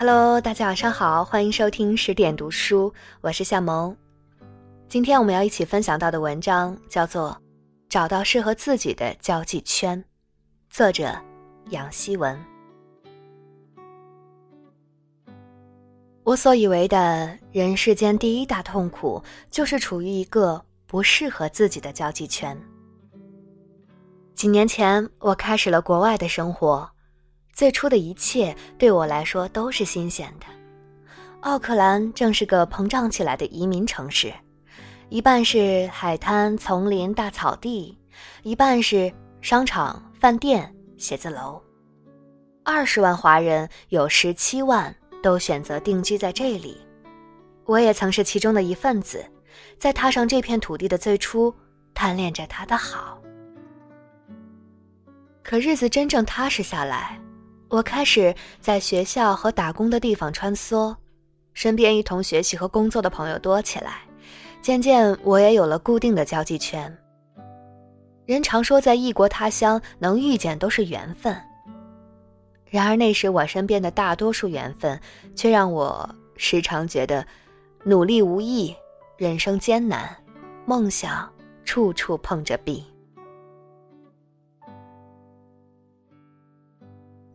[0.00, 3.96] Hello，大家晚上好，欢迎收听十点读书，我是夏萌。
[4.86, 7.30] 今天我们要一起分享到的文章叫做
[7.88, 9.98] 《找到适合自己的交际圈》，
[10.70, 11.12] 作者
[11.70, 12.38] 杨希文。
[16.22, 22.56] 我所以为的人世间第一大痛苦，就是处于一个不适合自己的交际圈。
[24.36, 26.88] 几年前，我开始了国外的生活。
[27.58, 30.46] 最初的一切对我来说都是新鲜的。
[31.40, 34.32] 奥克兰正是个膨胀起来的移民城市，
[35.08, 37.98] 一半是海滩、丛林、大草地，
[38.44, 41.60] 一半是商场、饭店、写字楼。
[42.62, 46.80] 二十万华人有十七万都选择定居在这里，
[47.64, 49.26] 我也曾是其中的一份子，
[49.80, 51.52] 在踏上这片土地的最初，
[51.92, 53.20] 贪恋着它的好。
[55.42, 57.20] 可日子真正踏实下来。
[57.68, 60.96] 我开始在学校和打工的地方穿梭，
[61.52, 64.00] 身边一同学习和工作的朋友多起来，
[64.62, 66.96] 渐渐我也有了固定的交际圈。
[68.24, 71.38] 人常说在异国他乡能遇见都是缘分，
[72.70, 74.98] 然而那时我身边的大多数缘分，
[75.34, 77.26] 却让我时常觉得
[77.84, 78.74] 努力无益，
[79.18, 80.16] 人生艰难，
[80.64, 81.30] 梦想
[81.64, 82.84] 处处碰着壁。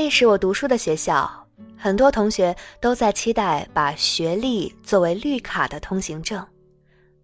[0.00, 1.28] 那时我读书的学校，
[1.76, 6.40] 很多同学都在期待把学历作为绿卡的通行证。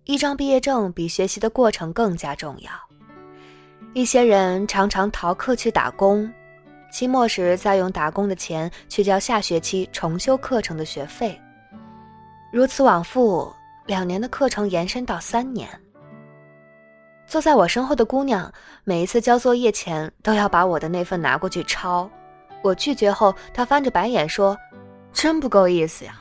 [0.03, 2.71] 一张毕业证比学习的过程更加重要。
[3.93, 6.29] 一些人常常逃课去打工，
[6.91, 11.41] 期末时再用打工的钱去交下学期重修课程的学费，
[12.53, 13.55] 如此往复，
[13.87, 15.69] 两年的课程延伸到三年。
[17.25, 18.53] 坐在我身后的姑娘，
[18.83, 22.11] 每一次交作业前都要把我的那份拿过去抄。
[22.65, 24.57] 我拒绝后，他翻着白眼说
[25.13, 26.19] ：“真不够意思呀。”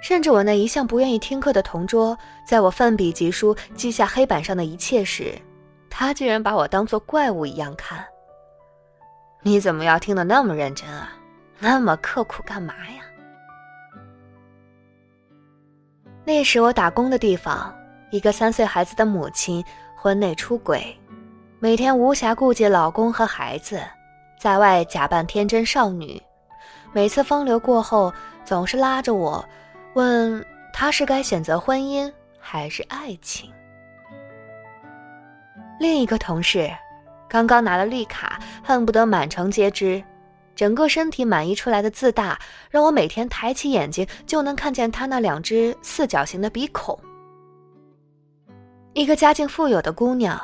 [0.00, 5.34] 甚至我那一向不愿意听课的同桌，在我奋笔疾书记下黑板上的一切时，
[5.90, 8.02] 他竟然把我当做怪物一样看。
[9.42, 11.12] 你怎么要听得那么认真啊？
[11.58, 13.02] 那么刻苦干嘛呀？
[16.24, 17.74] 那时我打工的地方，
[18.10, 19.62] 一个三岁孩子的母亲
[19.94, 20.98] 婚内出轨，
[21.58, 23.78] 每天无暇顾及老公和孩子。
[24.38, 26.22] 在外假扮天真少女，
[26.92, 28.12] 每次风流过后，
[28.44, 29.44] 总是拉着我，
[29.94, 33.50] 问他是该选择婚姻还是爱情。
[35.80, 36.70] 另一个同事，
[37.28, 40.02] 刚刚拿了绿卡，恨不得满城皆知，
[40.54, 42.38] 整个身体满溢出来的自大，
[42.70, 46.96] 让我每天抬起眼睛就能看见他那两只四角形的鼻孔。
[48.92, 50.40] 一个家境富有的姑娘。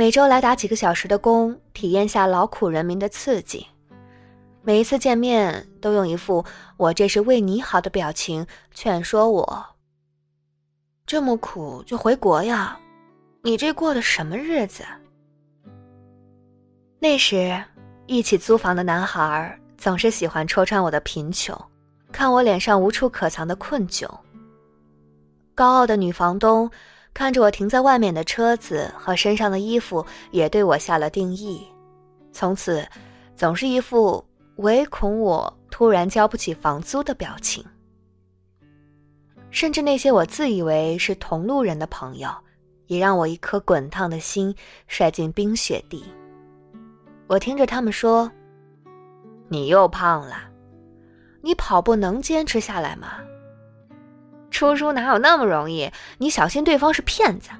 [0.00, 3.66] 每周来打几个小时的工，体验下劳苦人民的刺激。
[4.62, 6.42] 每一次见面，都用一副
[6.78, 9.66] “我这是为你好”的表情劝说我
[11.04, 12.80] ：“这么苦就回国呀，
[13.42, 14.82] 你这过的什么日子？”
[16.98, 17.62] 那时，
[18.06, 21.54] 一起租房的男孩总是喜欢戳穿我的贫穷，
[22.10, 24.08] 看我脸上无处可藏的困窘。
[25.54, 26.70] 高傲的女房东。
[27.12, 31.66] 看着我停在外面的车子和身上的衣服，也对我下了定义。
[32.32, 32.86] 从此，
[33.36, 34.24] 总是一副
[34.56, 37.64] 唯恐我突然交不起房租的表情。
[39.50, 42.30] 甚至那些我自以为是同路人的朋友，
[42.86, 44.54] 也让我一颗滚烫的心
[44.86, 46.04] 摔进冰雪地。
[47.26, 48.30] 我听着他们说
[49.50, 50.48] ：“你又胖了，
[51.42, 53.18] 你跑步能坚持下来吗？”
[54.50, 55.90] 出书哪有那么容易？
[56.18, 57.50] 你小心对方是骗子。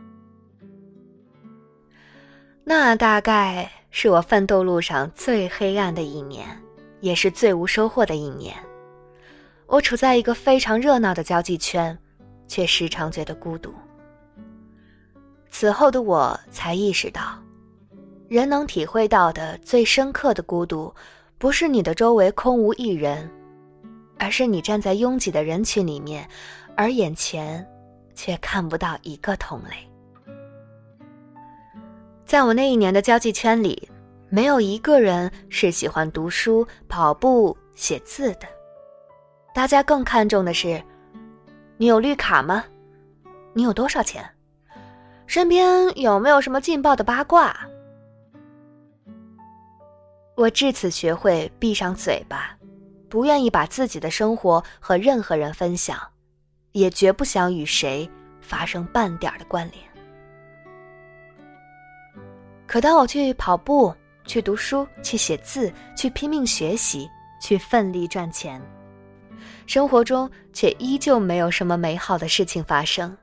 [2.64, 6.46] 那大概是我奋斗路上最黑暗的一年，
[7.00, 8.54] 也是最无收获的一年。
[9.66, 11.96] 我处在一个非常热闹的交际圈，
[12.46, 13.72] 却时常觉得孤独。
[15.50, 17.38] 此后的我才意识到，
[18.28, 20.94] 人能体会到的最深刻的孤独，
[21.38, 23.28] 不是你的周围空无一人，
[24.20, 26.28] 而是你站在拥挤的人群里面。
[26.76, 27.66] 而眼前，
[28.14, 29.70] 却看不到一个同类。
[32.24, 33.90] 在我那一年的交际圈里，
[34.28, 38.46] 没有一个人是喜欢读书、跑步、写字的。
[39.52, 40.82] 大家更看重的是，
[41.76, 42.64] 你有绿卡吗？
[43.52, 44.24] 你有多少钱？
[45.26, 47.54] 身边有没有什么劲爆的八卦？
[50.36, 52.56] 我至此学会闭上嘴巴，
[53.10, 56.00] 不愿意把自己的生活和任何人分享。
[56.72, 58.08] 也绝不想与谁
[58.40, 59.84] 发生半点的关联。
[62.64, 63.92] 可当我去跑步、
[64.24, 67.10] 去读书、去写字、去拼命学习、
[67.42, 68.62] 去奋力赚钱，
[69.66, 73.18] 生活中却依旧没有什么美好的事情发生。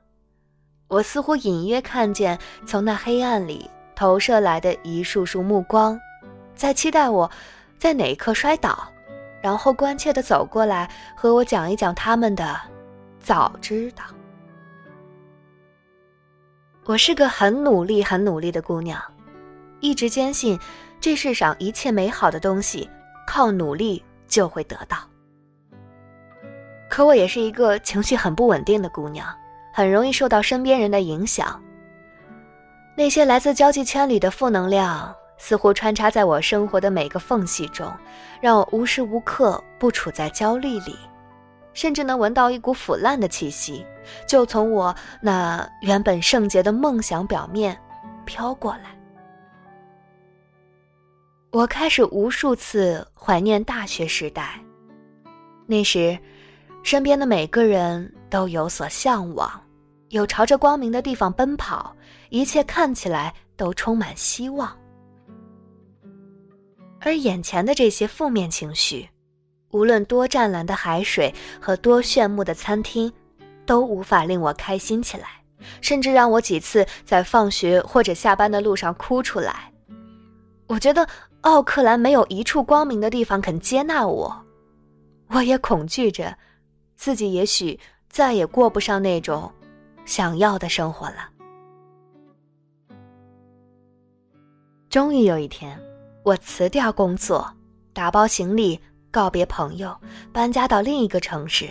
[0.88, 5.98] 我似乎隐约看见从那黑暗里投射来的一束束目光，
[6.54, 7.30] 在期待我
[7.78, 8.86] 在哪一刻摔倒，
[9.48, 10.86] 然后关切地走过来
[11.16, 12.60] 和我讲一讲他们的。
[13.18, 14.04] 早知道，
[16.84, 19.00] 我是个很努力、很努力的姑娘，
[19.80, 20.60] 一直坚信
[21.00, 22.86] 这世上一切美好的东西
[23.26, 24.98] 靠努力就会得到。
[26.90, 29.26] 可我也是一个情绪很不稳定的姑娘。
[29.72, 31.58] 很容易受到身边人的影响。
[32.94, 37.90] 那些来自交际圈里的负能量，似乎穿插在我生活的每个缝隙中，
[38.40, 40.96] 让我无时无刻不处在焦虑里，
[41.72, 43.86] 甚至能闻到一股腐烂的气息，
[44.26, 47.78] 就从我那原本圣洁的梦想表面
[48.26, 48.98] 飘过来。
[51.50, 54.60] 我开始无数次怀念大学时代，
[55.66, 56.18] 那时，
[56.82, 59.50] 身边的每个人都有所向往。
[60.10, 61.94] 有朝着光明的地方奔跑，
[62.30, 64.74] 一切看起来都充满希望。
[67.00, 69.08] 而眼前的这些负面情绪，
[69.70, 73.12] 无论多湛蓝的海水和多炫目的餐厅，
[73.64, 75.28] 都无法令我开心起来，
[75.80, 79.72] 甚至让我几次在放学或者下班的路上哭出来。
[80.66, 81.06] 我觉得
[81.42, 84.44] 奥克兰没有一处光明的地方肯接纳我，
[85.28, 86.36] 我也恐惧着，
[86.96, 87.78] 自己也许
[88.08, 89.50] 再也过不上那种。
[90.04, 91.28] 想要的生活了。
[94.88, 95.78] 终于有一天，
[96.28, 97.50] 我辞掉工作，
[97.94, 98.78] 打包行李，
[99.10, 99.98] 告别朋友，
[100.30, 101.70] 搬家到另一个城市。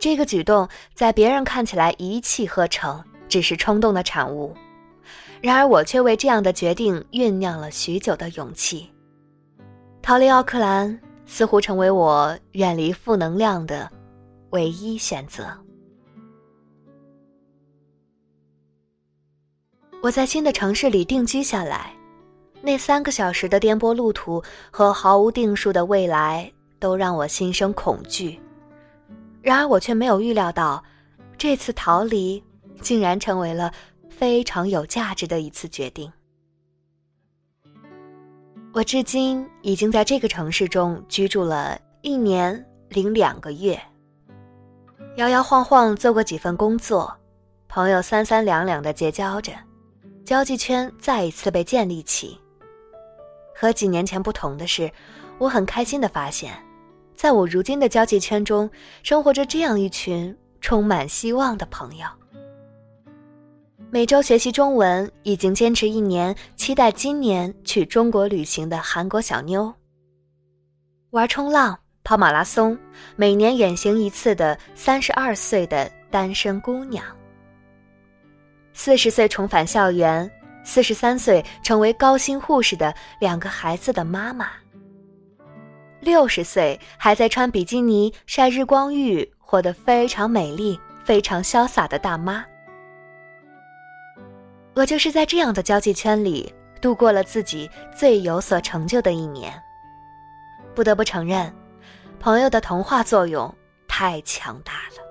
[0.00, 4.52] 这个举动在别人看起来一气呵成，只是冲动的产物。
[5.40, 8.90] 然而，我却为这样的决定酝酿了许久的勇气。
[10.02, 13.88] 逃离奥克兰，似乎成为我远离负能量的
[14.50, 15.46] 唯一选择。
[20.02, 21.95] 我在新的城市里定居下来，
[22.66, 24.42] 那三个小时的颠簸路途
[24.72, 28.40] 和毫无定数的未来都让我心生恐惧。
[29.40, 30.82] 然而，我却没有预料到，
[31.38, 32.42] 这次逃离
[32.80, 33.72] 竟然成为了
[34.10, 36.12] 非常有价值的一次决定。
[38.72, 43.80] 我至今已经在这个城市中居住了一年零两个月，
[45.18, 47.16] 摇摇晃晃做过几份工作，
[47.68, 49.52] 朋友三三两两的结交着。
[50.24, 52.36] 交际圈再一次被建立起。
[53.58, 54.90] 和几年前不同的是，
[55.38, 56.52] 我很开心的发现，
[57.14, 58.70] 在我如今的交际圈中，
[59.02, 62.06] 生活着这样一群充满希望的朋友。
[63.90, 69.72] 每周学习中文，已经坚持一年，期待今年去中国旅行的韩国小妞。
[71.10, 72.76] 玩冲浪、跑马拉松，
[73.14, 77.02] 每年远行一次的三十二岁的单身姑娘。
[78.74, 80.30] 四十岁重返校园，
[80.66, 84.48] 四十三岁成为高薪护士的两个孩子的妈妈。
[86.00, 92.44] 六十岁还在穿比基尼晒日光浴，活得非常美丽、非常潇洒的大妈。
[94.74, 99.52] 我就是在这样的交际圈里度过了自己最有所成就的一年。
[100.74, 101.50] 不得不承认，
[102.18, 103.52] 朋友的童话作用
[103.86, 105.05] 太强大了。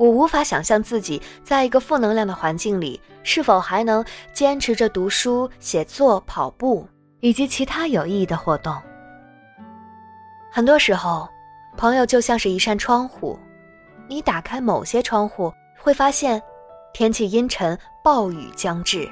[0.00, 4.02] 我无法想象自己在一个负能量的环境里，是否还能
[4.32, 6.88] 坚持着读书、写作、跑步
[7.20, 8.74] 以及其他有意义的活动。
[10.50, 11.28] 很多时候，
[11.76, 13.38] 朋友就像是一扇窗户，
[14.08, 16.42] 你打开某些窗户，会发现
[16.94, 19.06] 天气阴沉、暴雨将至；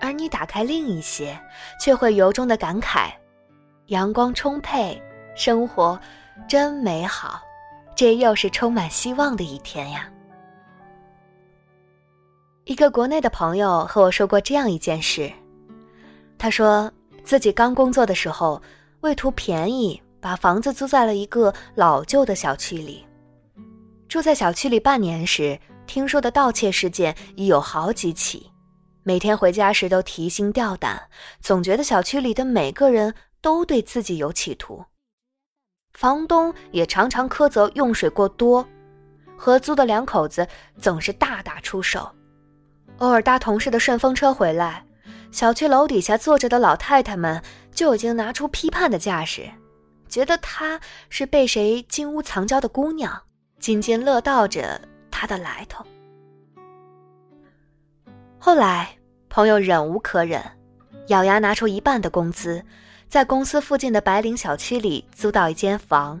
[0.00, 1.40] 而你打开另一些，
[1.80, 3.12] 却会由衷的感慨：
[3.86, 5.00] 阳光充沛，
[5.36, 5.96] 生活
[6.48, 7.45] 真美好。
[7.96, 10.06] 这又是充满希望的一天呀！
[12.64, 15.32] 一个国内的朋友和我说过这样一件事，
[16.36, 16.92] 他说
[17.24, 18.60] 自己刚工作的时候，
[19.00, 23.02] 为图便宜，把房子租在了一个老旧的小区里。
[24.08, 28.50] 住在小区里半年时，听说的盗窃事件已有好几起，
[29.04, 31.00] 每天回家时都提心吊胆，
[31.40, 34.84] 总觉得小区里的每个人都对自己有企图。
[35.96, 38.68] 房东也常常苛责用水过多，
[39.34, 40.46] 合租的两口子
[40.78, 42.06] 总是大打出手。
[42.98, 44.84] 偶尔搭同事的顺风车回来，
[45.32, 49.48] 小区楼底下坐着的老太太们就已经拿出批判的架势，
[50.06, 53.22] 觉得她是被谁金屋藏娇的姑娘，
[53.58, 54.78] 津津乐道着
[55.10, 55.82] 她的来头。
[58.38, 58.98] 后来，
[59.30, 60.42] 朋友忍无可忍，
[61.06, 62.62] 咬牙拿出一半的工资。
[63.08, 66.20] 在公司附近的白领小区里租到一间房。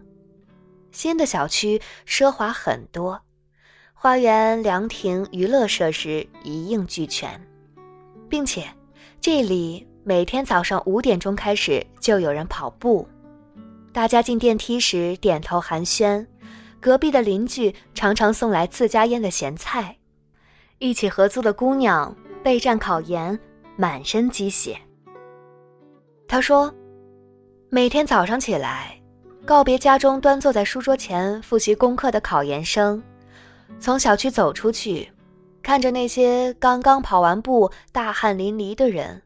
[0.92, 3.20] 新的小区奢华很多，
[3.92, 7.38] 花园、凉亭、娱乐设施一应俱全，
[8.28, 8.66] 并且
[9.20, 13.06] 这里每天早上五点钟开始就有人跑步。
[13.92, 16.26] 大家进电梯时点头寒暄，
[16.80, 19.98] 隔壁的邻居常常送来自家腌的咸菜，
[20.78, 23.38] 一起合租的姑娘备战考研，
[23.76, 24.78] 满身鸡血。
[26.28, 26.72] 他说
[27.70, 29.00] ：“每天早上起来，
[29.44, 33.02] 告别家中端坐在书桌前复习功课的考研生，
[33.78, 35.08] 从小区走出去，
[35.62, 39.22] 看着那些刚刚跑完步、大汗淋漓的人，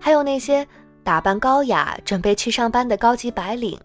[0.00, 0.66] 还有那些
[1.02, 3.78] 打扮高雅准备去上班的高级白领。”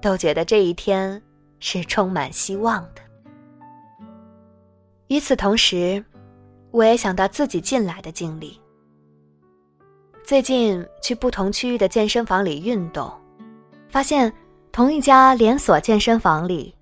[0.00, 1.20] 都觉得这一天
[1.58, 3.02] 是充满希望的。
[5.08, 6.02] 与此同时，
[6.70, 8.58] 我也想到自己进来的经历。
[10.30, 13.12] 最近去不同区域的健身房里运动，
[13.88, 14.32] 发现
[14.70, 16.72] 同一家连锁健身房里，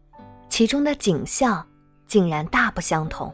[0.51, 1.67] 其中的景象
[2.07, 3.33] 竟然大不相同。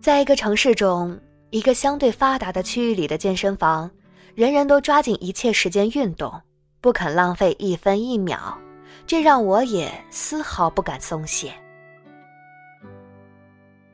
[0.00, 3.90] 在一个城市中，一个相对发达的区域里的健身房，
[4.34, 6.32] 人人都抓紧一切时间运动。
[6.80, 8.58] 不肯浪费一分一秒，
[9.06, 11.52] 这让我也丝毫不敢松懈。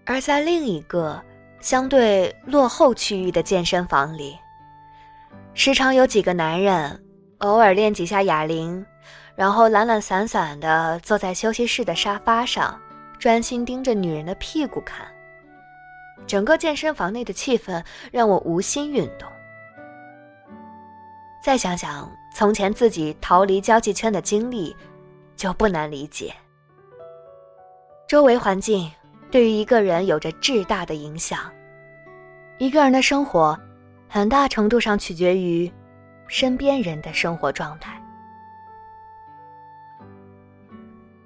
[0.06, 1.20] 而在另一个
[1.58, 4.36] 相对落后区域的健身房里，
[5.58, 7.04] 时常有几个男人
[7.38, 8.86] 偶尔练几下哑铃，
[9.34, 12.80] 然后懒懒散散地坐在休息室的沙发上，
[13.18, 15.04] 专心盯着女人的屁股看。
[16.28, 19.28] 整个健身房内的气氛让我无心运动。
[21.42, 24.74] 再想想从前自己逃离交际圈的经历，
[25.34, 26.32] 就不难理解。
[28.06, 28.88] 周围环境
[29.28, 31.52] 对于一个人有着巨大的影响，
[32.58, 33.58] 一个人的生活，
[34.08, 35.70] 很大程度上取决于
[36.26, 38.00] 身边人的生活状态。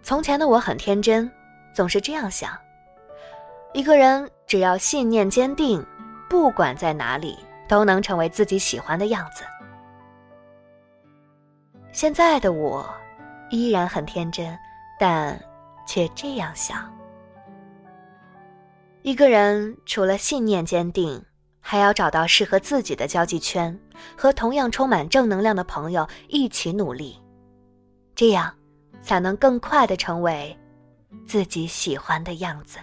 [0.02, 1.30] 从前的我很天真，
[1.72, 2.58] 总是这样想：
[3.72, 5.84] 一个人只要信念坚定，
[6.28, 9.44] 不管在哪里，都能成为自己喜欢的样子。
[11.92, 12.88] 现在的我，
[13.50, 14.58] 依然很天真，
[14.98, 15.40] 但
[15.86, 16.92] 却这样想：
[19.02, 21.24] 一个人除了信念坚定，
[21.64, 23.78] 还要找到适合自己的交际圈，
[24.16, 27.16] 和同样充满正能量的朋友一起努力，
[28.14, 28.52] 这样
[29.00, 30.54] 才能更快的成为
[31.24, 32.78] 自己喜欢的样子。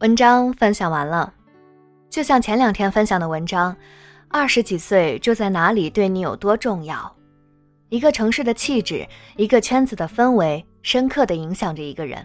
[0.00, 1.32] 文章分享完了。
[2.10, 3.74] 就像前两天分享的文章，
[4.28, 7.16] 二十几岁住在哪里对你有多重要？
[7.88, 12.24] 一个城市的气质，一个圈子的氛围，深刻的影响着一个人。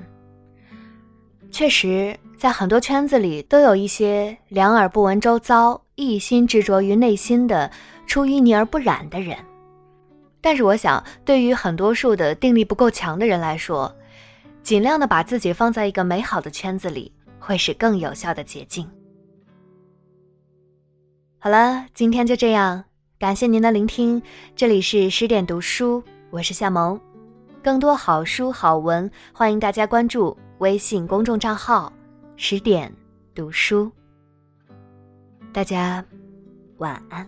[1.49, 7.71] 确实，在很多圈子里都有一些两耳不闻周遭，一心执着于内心的、
[8.05, 9.37] 出淤泥而不染的人。
[10.41, 13.93] 但是，我想，对于很多数的定力不够强的人来说，
[14.61, 18.87] 尽量的把自己放在一个美好的圈子里，会是更有效的捷径。
[21.39, 22.83] 好了，今天就这样，
[23.17, 24.21] 感谢您的聆听。
[24.55, 26.99] 这里是十点读书，我是夏萌。
[27.67, 31.91] 更多好书好文，欢迎大家关注微信公众账号
[32.37, 32.89] “十点
[33.35, 33.91] 读书”。
[35.51, 36.01] 大家
[36.77, 37.27] 晚安。